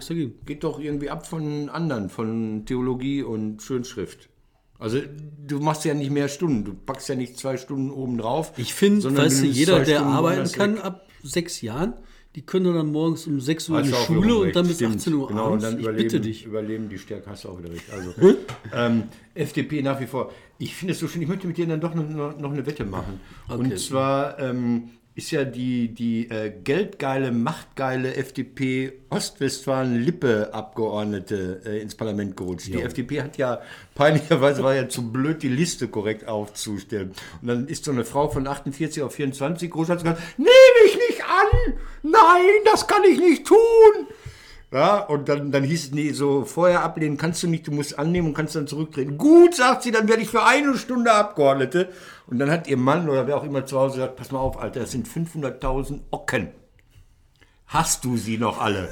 [0.45, 4.27] Geht doch irgendwie ab von anderen, von Theologie und Schönschrift.
[4.79, 4.99] Also
[5.47, 8.51] du machst ja nicht mehr Stunden, du packst ja nicht zwei Stunden oben drauf.
[8.57, 10.83] Ich finde, weißt du, jeder, der Stunden arbeiten kann weg.
[10.83, 11.93] ab sechs Jahren,
[12.35, 14.95] die können dann morgens um 6 Uhr in die Schule und dann bis stimmt.
[14.97, 15.65] 18 Uhr genau, abends.
[15.65, 16.45] Und dann ich überleben, bitte dich.
[16.45, 17.83] Überleben die Stärke, hast du auch wieder recht.
[17.91, 18.13] Also,
[18.73, 19.03] ähm,
[19.35, 20.31] FDP nach wie vor.
[20.61, 22.85] Ich finde es so schön, ich möchte mit dir dann doch noch, noch eine Wette
[22.85, 23.19] machen.
[23.47, 23.57] Okay.
[23.57, 32.37] Und zwar ähm, ist ja die, die äh, geldgeile, machtgeile FDP Ostwestfalen-Lippe-Abgeordnete äh, ins Parlament
[32.37, 32.67] gerutscht.
[32.67, 33.59] Die FDP hat ja
[33.95, 37.13] peinlicherweise war ja zu blöd, die Liste korrekt aufzustellen.
[37.41, 40.51] Und dann ist so eine Frau von 48 auf 24 groß hat gesagt, nehme
[40.85, 41.73] ich nicht an!
[42.03, 43.57] Nein, das kann ich nicht tun!
[44.73, 47.99] Ja, und dann, dann hieß es, nee, so vorher ablehnen kannst du nicht, du musst
[47.99, 49.17] annehmen und kannst dann zurücktreten.
[49.17, 51.89] Gut, sagt sie, dann werde ich für eine Stunde Abgeordnete.
[52.27, 54.57] Und dann hat ihr Mann oder wer auch immer zu Hause gesagt, pass mal auf,
[54.57, 56.51] Alter, das sind 500.000 Ocken.
[57.67, 58.87] Hast du sie noch alle?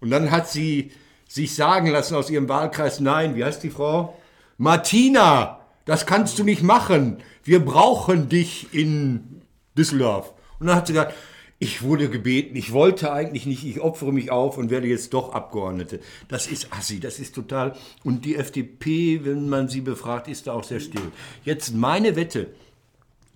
[0.00, 0.92] Und dann hat sie
[1.26, 4.16] sich sagen lassen aus ihrem Wahlkreis, nein, wie heißt die Frau?
[4.58, 7.18] Martina, das kannst du nicht machen.
[7.42, 9.42] Wir brauchen dich in
[9.76, 10.34] Düsseldorf.
[10.60, 11.14] Und dann hat sie gesagt,
[11.58, 15.32] ich wurde gebeten, ich wollte eigentlich nicht, ich opfere mich auf und werde jetzt doch
[15.32, 16.00] Abgeordnete.
[16.28, 17.74] Das ist assi, das ist total.
[18.04, 21.12] Und die FDP, wenn man sie befragt, ist da auch sehr still.
[21.44, 22.48] Jetzt meine Wette.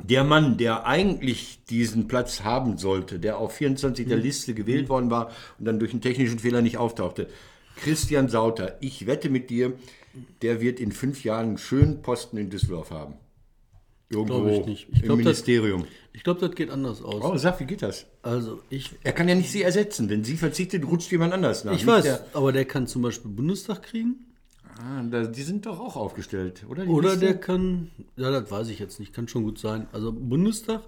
[0.03, 5.11] Der Mann, der eigentlich diesen Platz haben sollte, der auf 24 der Liste gewählt worden
[5.11, 7.29] war und dann durch einen technischen Fehler nicht auftauchte,
[7.77, 9.75] Christian Sauter, ich wette mit dir,
[10.43, 13.15] der wird in fünf Jahren einen schönen Posten in Düsseldorf haben.
[14.11, 14.89] Irgendwo Glaube ich nicht.
[14.91, 15.85] Ich im glaub, das- Ministerium.
[16.13, 17.23] Ich glaube, das geht anders aus.
[17.23, 18.07] Oh, sag, wie geht das?
[18.23, 20.09] Also, ich, Er kann ja nicht sie ersetzen.
[20.11, 21.73] Wenn sie verzichtet, rutscht jemand anders nach.
[21.73, 24.17] ich Nicht weiß, Der, aber der kann zum Beispiel Bundestag kriegen.
[24.79, 26.83] ah, da, die sind doch auch aufgestellt, oder?
[26.85, 27.27] Die Oder Liste?
[27.27, 29.87] der kann, ja, das weiß ich jetzt nicht, kann schon gut sein.
[29.93, 30.83] Also Bundestag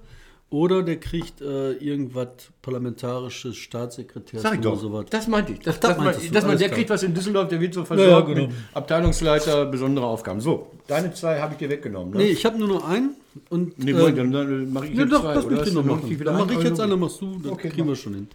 [0.52, 2.28] oder der kriegt äh, irgendwas
[2.60, 4.78] parlamentarisches Staatssekretärs Sag ich oder doch.
[4.78, 5.06] sowas.
[5.10, 5.60] Das meinte ich.
[5.60, 6.76] Das, das das meintest du, dass man, alles der klar.
[6.78, 8.46] kriegt was in Düsseldorf, der wird so versorgt Ja, genau.
[8.48, 10.40] mit Abteilungsleiter, besondere Aufgaben.
[10.40, 12.12] So, deine zwei habe ich dir weggenommen.
[12.12, 12.18] Ne?
[12.18, 13.16] Nee, ich habe nur noch einen.
[13.48, 15.34] Und, Nee, äh, dann, dann mache ich Ja, jetzt doch, zwei.
[15.34, 16.18] lass mich den noch machen.
[16.24, 18.28] Dann mache ich jetzt einen, dann machst du, dann Okay, kriegen wir schon hin.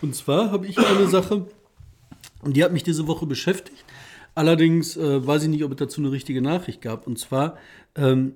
[0.00, 1.44] Und zwar habe ich eine Sache,
[2.42, 3.84] und die hat mich diese Woche beschäftigt.
[4.34, 7.06] Allerdings äh, weiß ich nicht, ob es dazu eine richtige Nachricht gab.
[7.06, 7.56] Und zwar
[7.94, 8.34] ähm,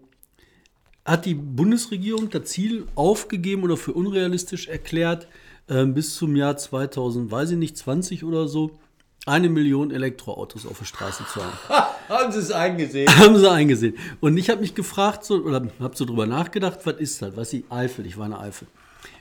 [1.04, 5.26] hat die Bundesregierung das Ziel aufgegeben oder für unrealistisch erklärt,
[5.68, 8.78] äh, bis zum Jahr 2000, weiß ich nicht, 20 oder so,
[9.26, 11.86] eine Million Elektroautos auf der Straße zu haben.
[12.08, 13.08] Haben Sie es eingesehen?
[13.18, 13.94] Haben sie eingesehen.
[14.20, 17.36] Und ich habe mich gefragt, so, oder habe so drüber nachgedacht, was ist das?
[17.36, 18.04] Was ist die Eifel?
[18.06, 18.66] Ich war in der Eifel.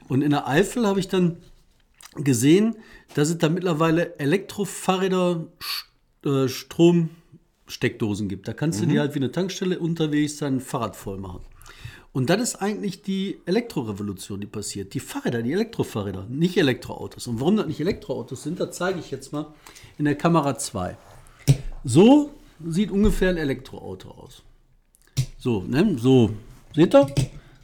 [0.07, 1.37] Und in der Eifel habe ich dann
[2.15, 2.75] gesehen,
[3.13, 8.47] dass es da mittlerweile Elektrofahrräder Sch- äh, Stromsteckdosen gibt.
[8.47, 11.41] Da kannst du die halt wie eine Tankstelle unterwegs dein Fahrrad voll machen.
[12.13, 14.93] Und das ist eigentlich die Elektrorevolution, die passiert.
[14.93, 17.28] Die Fahrräder, die Elektrofahrräder, nicht Elektroautos.
[17.28, 19.47] Und warum das nicht Elektroautos sind, das zeige ich jetzt mal
[19.97, 20.97] in der Kamera 2.
[21.86, 22.32] So
[22.67, 24.43] sieht ungefähr ein Elektroauto aus.
[25.38, 25.95] So, ne?
[25.97, 26.32] So,
[26.76, 27.08] seht ihr?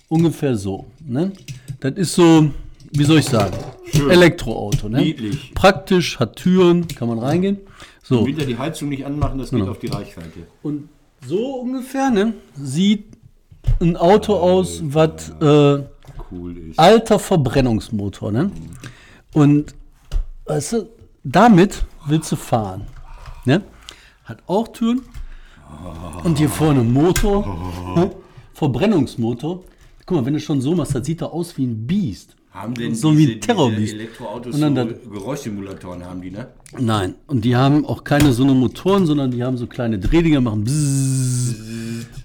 [0.07, 0.87] Ungefähr so.
[1.05, 1.33] Ne?
[1.81, 2.49] Das ist so,
[2.93, 3.57] wie soll ich sagen?
[4.09, 4.87] Elektroauto.
[4.87, 5.01] Ne?
[5.01, 5.53] Niedlich.
[5.55, 7.57] Praktisch, hat Türen, kann man reingehen.
[8.01, 10.47] So, Winter die Heizung nicht anmachen, das geht auf die Reichweite.
[10.63, 10.87] und
[11.25, 13.16] so ungefähr ne, sieht
[13.79, 15.83] ein Auto aus, was äh,
[16.29, 18.31] Cool alter Verbrennungsmotor.
[18.31, 18.51] Ne?
[19.33, 19.73] Und
[20.45, 20.89] weißt du,
[21.23, 22.81] damit willst du fahren.
[23.45, 23.61] Ne?
[24.25, 25.01] Hat auch Türen.
[26.23, 27.45] Und hier vorne Motor.
[27.95, 28.11] Ne?
[28.53, 29.63] Verbrennungsmotor.
[30.05, 32.35] Guck mal, wenn du schon so machst, das sieht da aus wie ein Biest.
[32.51, 33.93] Haben denn so diese, wie ein Terrorbiest.
[33.93, 36.47] Elektroautos Und dann so das- Geräuschsimulatoren haben die, ne?
[36.77, 40.41] Nein, und die haben auch keine so eine Motoren, sondern die haben so kleine Drehdinger,
[40.41, 41.55] machen bzzz.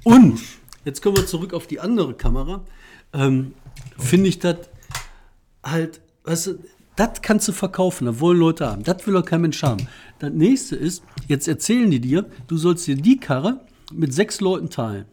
[0.04, 0.38] Und
[0.84, 2.64] jetzt kommen wir zurück auf die andere Kamera.
[3.12, 3.52] Ähm,
[3.98, 4.56] Finde ich das
[5.64, 6.58] halt, weißt du,
[6.96, 8.82] das kannst du verkaufen, das wollen Leute haben.
[8.82, 9.86] Das will doch kein Mensch haben.
[10.18, 13.60] Das nächste ist, jetzt erzählen die dir, du sollst dir die Karre
[13.92, 15.06] mit sechs Leuten teilen.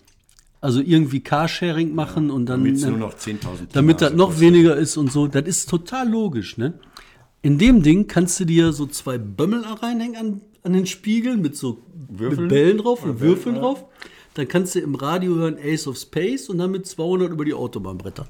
[0.62, 2.60] Also irgendwie Carsharing machen und dann.
[2.62, 3.38] Damit es ne, nur noch 10.000
[3.72, 4.42] damit das noch kostet.
[4.42, 5.28] weniger ist und so.
[5.28, 6.74] Das ist total logisch, ne?
[7.42, 11.56] In dem Ding kannst du dir so zwei Bömmel reinhängen an, an den Spiegeln mit
[11.56, 12.42] so Würfeln?
[12.42, 13.62] mit Bällen drauf und Ja, Würfeln ja.
[13.62, 13.86] drauf.
[14.36, 17.54] Dann kannst du im Radio hören Ace of Space und dann mit 200 über die
[17.54, 18.28] Autobahn brettern.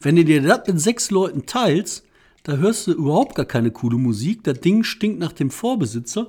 [0.00, 2.04] Wenn du dir das mit sechs Leuten teilst,
[2.44, 4.44] da hörst du überhaupt gar keine coole Musik.
[4.44, 6.28] Das Ding stinkt nach dem Vorbesitzer.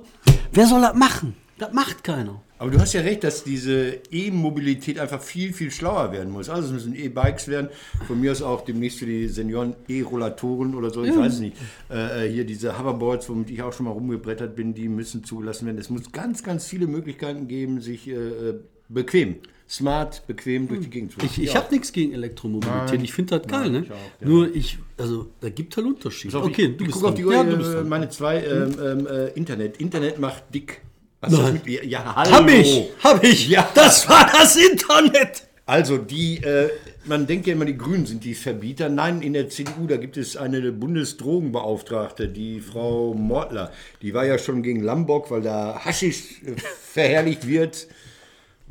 [0.52, 1.34] Wer soll das machen?
[1.58, 2.42] Das macht keiner.
[2.62, 6.48] Aber du hast ja recht, dass diese E-Mobilität einfach viel, viel schlauer werden muss.
[6.48, 7.70] Also es müssen E-Bikes werden.
[8.06, 11.56] Von mir aus auch demnächst für die Senioren E-Rollatoren oder so, ich weiß es nicht.
[11.88, 15.78] Äh, hier diese Hoverboards, womit ich auch schon mal rumgebrettert bin, die müssen zugelassen werden.
[15.78, 19.36] Es muss ganz, ganz viele Möglichkeiten geben, sich äh, äh, bequem,
[19.68, 22.94] smart, bequem durch die Gegend zu Ich, ich habe nichts gegen Elektromobilität.
[22.94, 23.04] Nein.
[23.04, 23.82] ich finde das geil, Nein, ne?
[23.84, 24.28] ich auch, ja.
[24.28, 26.36] Nur ich, also da gibt halt Unterschiede.
[26.36, 27.24] Auf, okay, ich, du ich bist guck auf die.
[27.24, 27.88] Uhr, Ja, du bist äh, dran.
[27.88, 29.78] meine zwei, ähm, ähm, äh, Internet.
[29.78, 30.80] Internet macht dick.
[31.20, 31.60] Das Nein.
[31.64, 32.32] mit, ja, hallo.
[32.32, 33.48] Hab ich, hab ich.
[33.48, 33.68] Ja.
[33.74, 35.46] Das war das Internet.
[35.64, 36.68] Also die, äh,
[37.04, 38.88] man denkt ja immer, die Grünen sind die Verbieter.
[38.88, 43.70] Nein, in der CDU, da gibt es eine Bundesdrogenbeauftragte, die Frau Mortler.
[44.02, 47.86] Die war ja schon gegen Lambock, weil da Haschisch äh, verherrlicht wird.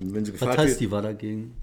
[0.01, 1.53] Und wenn sie Was gefragt heißt, wird, die war dagegen?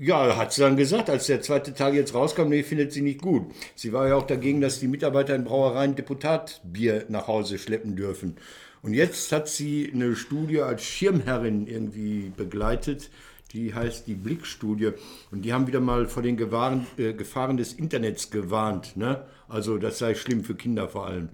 [0.00, 3.20] ja, hat sie dann gesagt, als der zweite Tag jetzt rauskam, nee, findet sie nicht
[3.20, 3.46] gut.
[3.74, 8.36] Sie war ja auch dagegen, dass die Mitarbeiter in Brauereien Deputatbier nach Hause schleppen dürfen.
[8.82, 13.10] Und jetzt hat sie eine Studie als Schirmherrin irgendwie begleitet,
[13.52, 14.92] die heißt die Blickstudie.
[15.32, 18.96] Und die haben wieder mal vor den Gewahren, äh, Gefahren des Internets gewarnt.
[18.96, 19.24] Ne?
[19.48, 21.30] Also das sei schlimm für Kinder vor allem.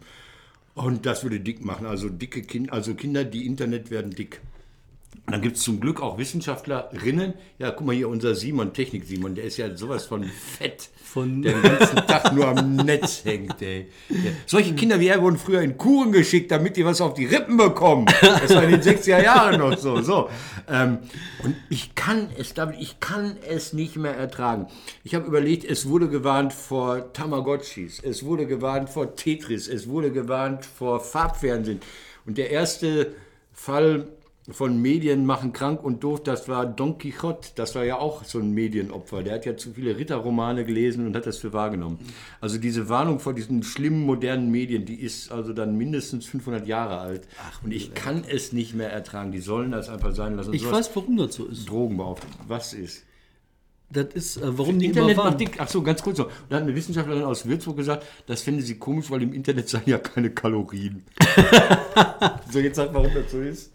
[0.74, 1.87] Und das würde dick machen.
[1.87, 4.40] Also dicke Kinder, also Kinder, die Internet werden dick.
[5.27, 7.33] Und dann gibt es zum Glück auch Wissenschaftlerinnen.
[7.59, 10.90] Ja, guck mal hier, unser Simon, Technik-Simon, der ist ja sowas von fett.
[11.03, 13.87] Von- der den ganzen Tag nur am Netz hängt, ey.
[14.11, 14.16] Ja.
[14.46, 17.57] Solche Kinder wie er wurden früher in Kuren geschickt, damit die was auf die Rippen
[17.57, 18.07] bekommen.
[18.20, 20.03] Das war in den 60er Jahren noch so.
[20.03, 20.29] so.
[20.68, 20.98] Ähm,
[21.42, 24.66] und ich kann es, ich kann es nicht mehr ertragen.
[25.05, 30.11] Ich habe überlegt, es wurde gewarnt vor Tamagotchis, es wurde gewarnt vor Tetris, es wurde
[30.11, 31.81] gewarnt vor Farbfernsehen.
[32.27, 33.14] Und der erste
[33.53, 34.09] Fall
[34.50, 38.38] von Medien machen krank und doof, das war Don Quixote, das war ja auch so
[38.38, 39.22] ein Medienopfer.
[39.22, 41.98] Der hat ja zu viele Ritterromane gelesen und hat das für wahrgenommen.
[42.42, 46.98] Also diese Warnung vor diesen schlimmen modernen Medien, die ist also dann mindestens 500 Jahre
[46.98, 47.26] alt.
[47.62, 49.33] und ich kann es nicht mehr ertragen.
[49.33, 50.52] Die sollen das einfach sein lassen.
[50.52, 51.68] Ich weiß, warum das so ist.
[51.68, 52.38] Drogenbeauftragte.
[52.46, 53.04] Was ist?
[53.90, 55.57] Das ist, äh, warum die Internet immer macht dick.
[55.59, 56.30] Ach so, ganz kurz noch.
[56.48, 59.85] Da hat eine Wissenschaftlerin aus Würzburg gesagt, das fände sie komisch, weil im Internet seien
[59.87, 61.02] ja keine Kalorien.
[62.50, 63.72] so, jetzt sag mal, warum das so ist.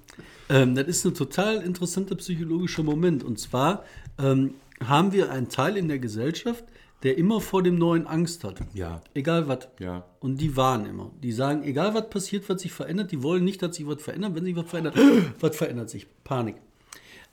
[0.49, 3.23] Ähm, das ist ein total interessanter psychologischer Moment.
[3.23, 3.85] Und zwar
[4.17, 6.63] ähm, haben wir einen Teil in der Gesellschaft,
[7.03, 8.59] der immer vor dem Neuen Angst hat.
[8.73, 9.01] Ja.
[9.13, 9.69] Egal was.
[9.79, 10.05] Ja.
[10.19, 11.11] Und die warnen immer.
[11.23, 14.35] Die sagen, egal was passiert, was sich verändert, die wollen nicht, dass sich was verändert.
[14.35, 14.95] Wenn sich was verändert,
[15.39, 16.07] was verändert sich?
[16.23, 16.55] Panik.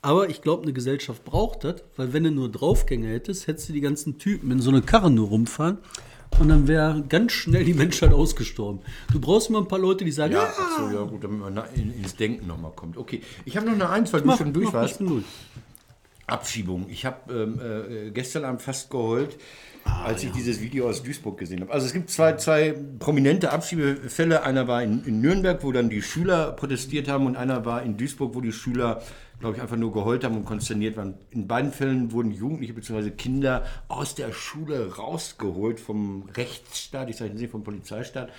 [0.01, 3.73] Aber ich glaube, eine Gesellschaft braucht das, weil wenn du nur Draufgänger hättest, hättest du
[3.73, 5.79] die ganzen Typen in so eine Karre nur rumfahren
[6.39, 8.79] und dann wäre ganz schnell die Menschheit ausgestorben.
[9.11, 11.57] Du brauchst immer ein paar Leute, die sagen, Ja, ach so, ja gut, damit man
[11.75, 12.97] ins Denken nochmal kommt.
[12.97, 14.93] Okay, ich habe noch eine Eins, weil du mach, schon durch mach, warst.
[14.93, 15.25] ich bin durch.
[16.27, 16.87] Abschiebung.
[16.89, 19.37] Ich habe ähm, äh, gestern Abend fast geheult,
[19.85, 21.71] als ich dieses Video aus Duisburg gesehen habe.
[21.71, 24.43] Also es gibt zwei, zwei prominente Abschiebefälle.
[24.43, 27.95] Einer war in, in Nürnberg, wo dann die Schüler protestiert haben und einer war in
[27.95, 29.01] Duisburg, wo die Schüler,
[29.39, 31.13] glaube ich, einfach nur geheult haben und konsterniert waren.
[31.31, 33.11] In beiden Fällen wurden Jugendliche bzw.
[33.11, 38.29] Kinder aus der Schule rausgeholt vom Rechtsstaat, ich sage nicht vom Polizeistaat,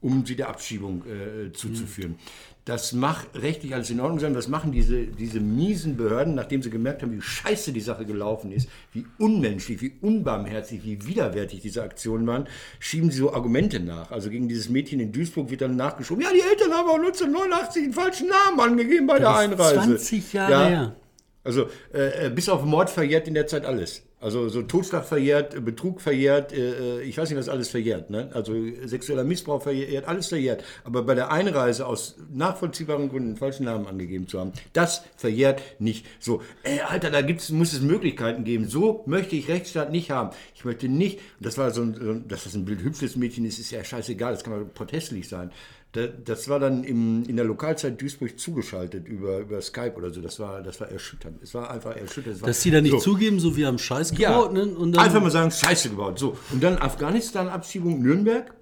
[0.00, 2.16] um sie der Abschiebung äh, zuzuführen.
[2.64, 4.34] Das macht rechtlich alles in Ordnung sein.
[4.34, 8.52] Das machen diese, diese miesen Behörden, nachdem sie gemerkt haben, wie scheiße die Sache gelaufen
[8.52, 12.46] ist, wie unmenschlich, wie unbarmherzig, wie widerwärtig diese Aktionen waren,
[12.78, 14.10] schieben sie so Argumente nach.
[14.10, 17.82] Also gegen dieses Mädchen in Duisburg wird dann nachgeschoben, ja, die Eltern haben auch 1989
[17.82, 19.96] den falschen Namen angegeben bei der ist Einreise.
[19.96, 20.96] 20 Jahre her.
[21.42, 24.02] Also äh, äh, bis auf Mord verjährt in der Zeit alles.
[24.20, 28.10] Also so Totschlag verjährt, äh, Betrug verjährt, äh, äh, ich weiß nicht, was alles verjährt.
[28.10, 28.30] Ne?
[28.34, 30.62] Also äh, sexueller Missbrauch verjährt, alles verjährt.
[30.84, 35.62] Aber bei der Einreise aus nachvollziehbaren Gründen den falschen Namen angegeben zu haben, das verjährt
[35.78, 36.06] nicht.
[36.18, 38.68] So, ey, Alter, da gibt's, muss es Möglichkeiten geben.
[38.68, 40.30] So möchte ich Rechtsstaat nicht haben.
[40.54, 43.82] Ich möchte nicht, das war so ein dass das ein bildhübsches Mädchen ist, ist ja
[43.82, 45.50] scheißegal, das kann mal protestlich sein.
[45.92, 50.20] Da- Das war dann im, in der Lokalzeit Duisburg zugeschaltet über, über Skype oder so.
[50.20, 51.42] Das war, das war erschütternd.
[51.42, 52.46] Es war einfach erschütternd.
[52.46, 52.98] Dass die da nicht so.
[52.98, 54.52] zugeben, so wir haben Scheiß Ja, gebaut.
[54.52, 54.66] Ne?
[54.66, 56.18] Und dann, einfach mal sagen, Scheiße gebaut.
[56.18, 56.36] So.
[56.52, 58.52] Und dann Afghanistan-Abschiebung Nürnberg.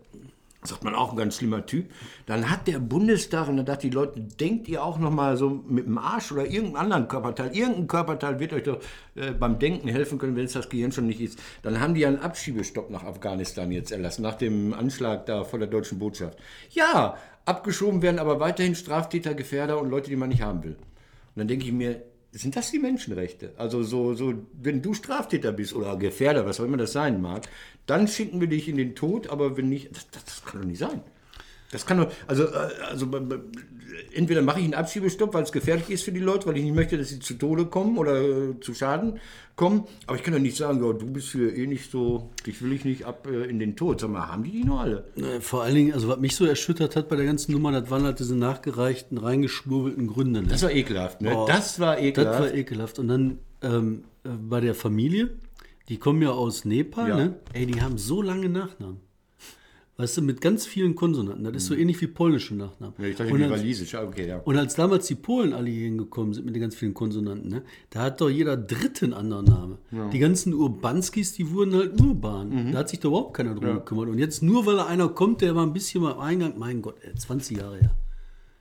[0.68, 1.90] Sagt man auch ein ganz schlimmer Typ.
[2.26, 5.64] Dann hat der Bundestag, und da dachte die Leute, denkt ihr auch noch mal so
[5.66, 7.56] mit dem Arsch oder irgendeinem anderen Körperteil.
[7.56, 8.80] Irgendein Körperteil wird euch doch
[9.14, 11.38] äh, beim Denken helfen können, wenn es das Gehirn schon nicht ist.
[11.62, 15.68] Dann haben die einen Abschiebestopp nach Afghanistan jetzt erlassen, nach dem Anschlag da vor der
[15.68, 16.38] deutschen Botschaft.
[16.70, 20.76] Ja, abgeschoben werden aber weiterhin Straftäter, Gefährder und Leute, die man nicht haben will.
[20.76, 23.52] Und dann denke ich mir, sind das die Menschenrechte?
[23.56, 27.48] Also so, so, wenn du Straftäter bist oder Gefährder, was auch immer das sein mag,
[27.86, 30.68] dann schicken wir dich in den Tod, aber wenn nicht, das, das, das kann doch
[30.68, 31.02] nicht sein.
[31.70, 33.06] Das kann doch, also, äh, also
[34.14, 36.74] entweder mache ich einen Abschiebestopp, weil es gefährlich ist für die Leute, weil ich nicht
[36.74, 39.18] möchte, dass sie zu Tode kommen oder äh, zu Schaden
[39.56, 39.84] kommen.
[40.06, 42.72] Aber ich kann doch nicht sagen, ja, du bist hier eh nicht so, dich will
[42.72, 44.00] ich nicht ab äh, in den Tod.
[44.00, 45.04] Sag mal, haben die die noch alle?
[45.40, 48.04] Vor allen Dingen, also was mich so erschüttert hat bei der ganzen Nummer, das waren
[48.04, 50.42] halt diese nachgereichten, reingeschwurbelten Gründe.
[50.42, 50.48] Ne?
[50.48, 51.36] Das war ekelhaft, ne?
[51.36, 52.40] Oh, das war ekelhaft.
[52.40, 52.98] Das war ekelhaft.
[52.98, 55.30] Und dann ähm, äh, bei der Familie,
[55.88, 57.16] die kommen ja aus Nepal, Ja.
[57.16, 57.34] ne?
[57.52, 59.00] Ey, die haben so lange Nachnamen.
[60.00, 61.42] Weißt du, mit ganz vielen Konsonanten.
[61.42, 62.94] Das ist so ähnlich wie polnische Nachnamen.
[62.96, 63.04] Mhm.
[63.04, 64.38] ja, ich dachte, und, als, walisisch, ah, okay, ja.
[64.38, 67.62] und als damals die Polen alle hier hingekommen sind mit den ganz vielen Konsonanten, ne?
[67.90, 69.78] da hat doch jeder Dritte einen anderen Name.
[70.12, 72.68] Die ganzen Urbanskis, die wurden halt Urban.
[72.68, 72.72] Mhm.
[72.72, 74.08] Da hat sich da überhaupt keiner drum gekümmert.
[74.08, 76.80] Und jetzt nur, weil da einer kommt, der mal ein bisschen mal im Eingang, mein
[76.80, 77.90] Gott, ey, 20 Jahre her.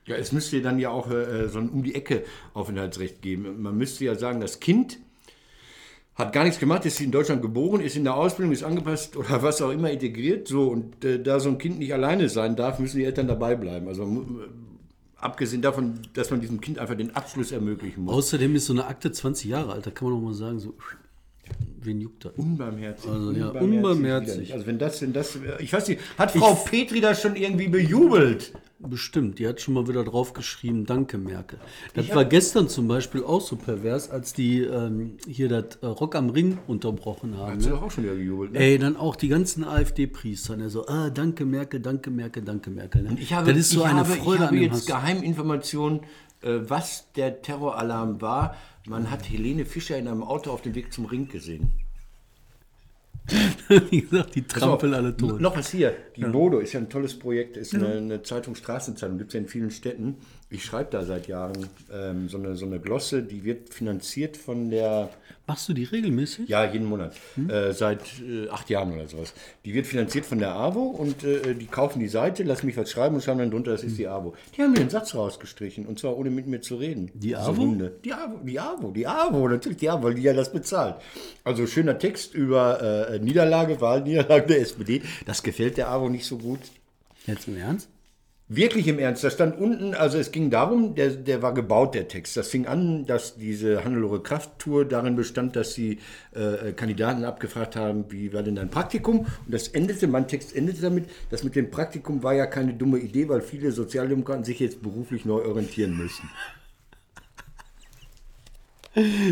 [0.06, 3.62] Ja, es müsste dann ja auch äh, so ein um die Ecke Aufenthaltsrecht geben.
[3.62, 4.98] Man müsste ja sagen, das Kind
[6.18, 9.40] hat gar nichts gemacht, ist in Deutschland geboren, ist in der Ausbildung, ist angepasst oder
[9.42, 10.48] was auch immer integriert.
[10.48, 13.54] So und äh, da so ein Kind nicht alleine sein darf, müssen die Eltern dabei
[13.54, 13.86] bleiben.
[13.86, 14.48] Also äh,
[15.16, 18.14] abgesehen davon, dass man diesem Kind einfach den Abschluss ermöglichen muss.
[18.14, 20.74] Außerdem ist so eine Akte 20 Jahre alt, da kann man auch mal sagen, so,
[21.80, 22.32] wen juckt das?
[22.36, 23.10] Unbarmherzig.
[23.10, 24.52] Also, ja, unbarmherzig.
[24.52, 28.52] Also wenn das, wenn das, ich weiß nicht, hat Frau Petri das schon irgendwie bejubelt?
[28.80, 31.58] Bestimmt, die hat schon mal wieder draufgeschrieben, danke Merkel.
[31.94, 36.14] Das war gestern zum Beispiel auch so pervers, als die ähm, hier das äh, Rock
[36.14, 37.54] am Ring unterbrochen haben.
[37.54, 37.74] Hat sie Ne?
[37.74, 38.52] doch auch schon wieder gejubelt.
[38.52, 38.58] Ne?
[38.60, 40.70] Ey, dann auch die ganzen AfD-Priester, ne?
[40.70, 43.02] so, ah, danke Merkel, danke Merkel, danke Merkel.
[43.02, 43.16] Ne?
[43.18, 44.86] Ich habe, das ist so ich eine habe, Freude ich habe an jetzt.
[44.86, 46.00] Geheiminformationen,
[46.42, 48.54] äh, was der Terroralarm war.
[48.88, 51.72] Man hat Helene Fischer in einem Auto auf dem Weg zum Ring gesehen.
[53.90, 55.40] Wie gesagt, die trampeln alle tot.
[55.40, 55.94] Noch was hier.
[56.16, 59.40] Die Bodo ist ja ein tolles Projekt, ist eine, eine Zeitung, Straßenzeitung, gibt es ja
[59.40, 60.16] in vielen Städten.
[60.50, 64.70] Ich schreibe da seit Jahren ähm, so, eine, so eine Glosse, die wird finanziert von
[64.70, 65.10] der
[65.48, 66.46] Machst du die regelmäßig?
[66.50, 67.16] Ja, jeden Monat.
[67.48, 69.32] Äh, seit äh, acht Jahren oder sowas.
[69.64, 72.90] Die wird finanziert von der AWO und äh, die kaufen die Seite, lassen mich was
[72.90, 74.34] schreiben und schreiben dann drunter, das ist die AWO.
[74.54, 77.10] Die haben mir einen Satz rausgestrichen und zwar ohne mit mir zu reden.
[77.14, 77.74] Die AWO?
[78.04, 80.96] Die AWO, die AWO, die AWO, natürlich die AWO, weil die ja das bezahlt.
[81.44, 85.00] Also schöner Text über äh, Niederlage, Wahlniederlage der SPD.
[85.24, 86.60] Das gefällt der AWO nicht so gut.
[87.26, 87.88] Jetzt im Ernst?
[88.50, 92.08] Wirklich im Ernst, da stand unten, also es ging darum, der, der war gebaut, der
[92.08, 92.34] Text.
[92.34, 95.98] Das fing an, dass diese Hannelore Kraft-Tour darin bestand, dass sie
[96.32, 99.20] äh, Kandidaten abgefragt haben, wie war denn dein Praktikum?
[99.20, 103.00] Und das endete, mein Text endete damit, das mit dem Praktikum war ja keine dumme
[103.00, 106.30] Idee, weil viele Sozialdemokraten sich jetzt beruflich neu orientieren müssen.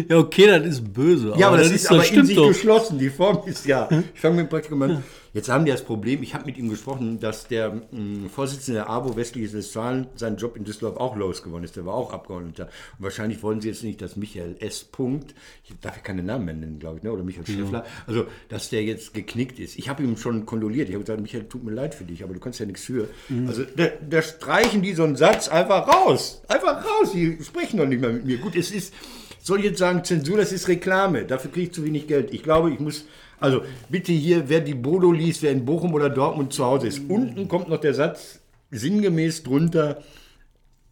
[0.08, 1.34] Ja, okay, das ist böse.
[1.36, 2.48] Ja, aber das, ist aber in stimmt sich doch.
[2.48, 2.98] geschlossen.
[2.98, 3.88] Die Form ist ja.
[4.14, 5.02] Ich fange mit dem Praktikum an.
[5.36, 8.88] Jetzt haben die das Problem, ich habe mit ihm gesprochen, dass der mh, Vorsitzende der
[8.88, 11.76] ABO Westliches Westfalen seinen Job in Düsseldorf auch losgeworden ist.
[11.76, 12.64] Der war auch Abgeordneter.
[12.98, 14.82] Und wahrscheinlich wollen sie jetzt nicht, dass Michael S.
[14.84, 17.12] Punkt, ich darf ja keine Namen mehr nennen, glaube ich, ne?
[17.12, 19.76] oder Michael Schäffler, also dass der jetzt geknickt ist.
[19.78, 20.88] Ich habe ihm schon kondoliert.
[20.88, 23.06] Ich habe gesagt, Michael, tut mir leid für dich, aber du kannst ja nichts für.
[23.46, 26.40] Also da, da streichen die so einen Satz einfach raus.
[26.48, 27.10] Einfach raus.
[27.12, 28.38] Die sprechen doch nicht mehr mit mir.
[28.38, 28.94] Gut, es ist
[29.46, 31.24] soll ich jetzt sagen, Zensur, das ist Reklame.
[31.24, 32.34] Dafür kriege ich zu wenig Geld.
[32.34, 33.06] Ich glaube, ich muss.
[33.38, 37.02] Also bitte hier, wer die Bodo liest, wer in Bochum oder Dortmund zu Hause ist.
[37.08, 38.40] Unten kommt noch der Satz
[38.72, 40.02] sinngemäß drunter.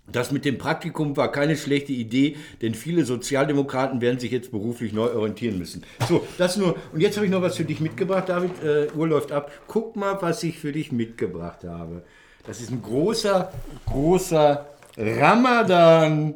[0.07, 4.93] Das mit dem Praktikum war keine schlechte Idee, denn viele Sozialdemokraten werden sich jetzt beruflich
[4.93, 5.83] neu orientieren müssen.
[6.07, 6.77] So, das nur.
[6.93, 8.63] Und jetzt habe ich noch was für dich mitgebracht, David.
[8.63, 9.51] Äh, Uhr läuft ab.
[9.67, 12.05] Guck mal, was ich für dich mitgebracht habe.
[12.47, 13.51] Das ist ein großer,
[13.87, 16.35] großer Ramadan.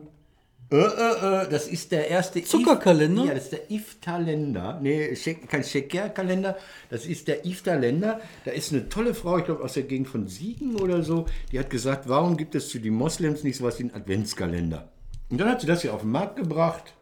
[0.70, 3.24] Äh, äh, äh, das ist der erste Zuckerkalender?
[3.24, 4.78] Ja, das ist der Iftar-Länder.
[4.82, 5.16] Nee,
[5.48, 6.58] kein Sheker-Kalender.
[6.90, 8.20] Das ist der Iftar-Länder.
[8.44, 11.58] Da ist eine tolle Frau, ich glaube aus der Gegend von Siegen oder so, die
[11.58, 14.88] hat gesagt, warum gibt es für die Moslems nicht sowas wie einen Adventskalender?
[15.30, 16.94] Und dann hat sie das hier auf den Markt gebracht.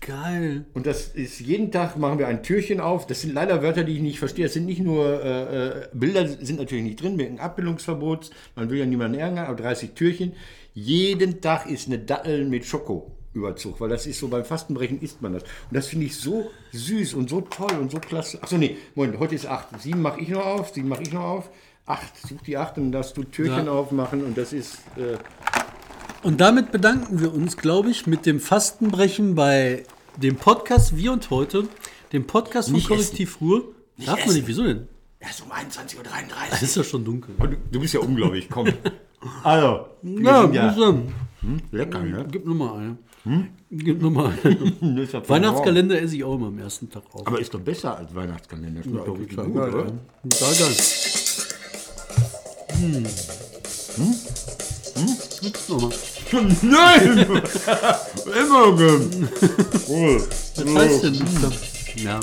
[0.00, 0.66] Geil.
[0.74, 3.06] Und das ist jeden Tag machen wir ein Türchen auf.
[3.06, 4.44] Das sind leider Wörter, die ich nicht verstehe.
[4.44, 8.30] Das sind nicht nur äh, äh, Bilder, sind natürlich nicht drin, wegen Abbildungsverbots.
[8.54, 10.34] Man will ja niemanden ärgern, aber 30 Türchen.
[10.78, 15.32] Jeden Tag ist eine Dattel mit Schokoüberzug, weil das ist so beim Fastenbrechen isst man
[15.32, 15.42] das.
[15.42, 18.42] Und das finde ich so süß und so toll und so klasse.
[18.42, 19.80] Achso, nee, Moment, heute ist 8.
[19.80, 21.50] Sieben mache ich noch auf, sieben mache ich noch auf.
[21.86, 23.72] Acht, such die 8 und dann darfst du Türchen Ja.
[23.72, 24.80] aufmachen und das ist.
[24.98, 25.16] Äh,
[26.22, 29.82] Und damit bedanken wir uns, glaube ich, mit dem Fastenbrechen bei
[30.18, 31.68] dem Podcast Wir und Heute,
[32.12, 33.72] dem Podcast von Nicht Korrektiv Ruhr.
[34.04, 34.88] Darf man nicht, wieso denn?
[35.20, 36.04] erst um 21.33 Uhr.
[36.52, 37.34] Es ist ja schon dunkel.
[37.38, 38.68] Du, du bist ja unglaublich, komm.
[39.42, 41.12] Also, Ja, ja sagen.
[41.72, 42.26] lecker, ne?
[42.30, 42.96] Gib nur mal eine.
[43.70, 45.00] Gib nur mal eine.
[45.02, 47.26] Ist ja Weihnachtskalender esse ich auch immer am ersten Tag auf.
[47.26, 48.82] Aber ist doch besser als Weihnachtskalender.
[48.82, 49.84] Schmeckt doch gut, geil, oder?
[49.84, 49.92] ja.
[50.30, 50.76] Total geil.
[52.78, 53.06] Hm.
[55.68, 55.90] Noch mal.
[56.62, 57.18] Nein!
[58.38, 59.28] Immer gern.
[60.56, 61.22] Was heißt denn?
[61.96, 62.20] Ja.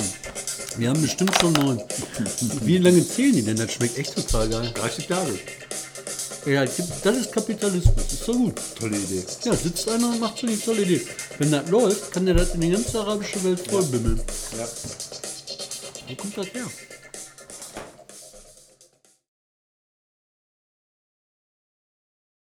[0.76, 1.80] Wir haben bestimmt schon neun.
[2.62, 3.56] Wie lange zählen die denn?
[3.56, 4.70] Das schmeckt echt total geil.
[4.74, 5.38] 30 Tage.
[6.46, 6.78] Ja, das
[7.16, 8.12] ist Kapitalismus.
[8.12, 8.60] Ist doch gut.
[8.78, 9.24] Tolle Idee.
[9.44, 11.00] Ja, sitzt einer und macht so eine tolle Idee.
[11.38, 14.20] Wenn das läuft, kann der das in die ganze arabische Welt vollbimmeln.
[14.58, 14.68] Ja.
[16.08, 16.66] Wo kommt das her?